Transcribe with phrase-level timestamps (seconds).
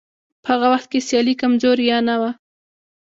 [0.43, 2.31] په هغه وخت کې سیالي کمزورې یا نه وه.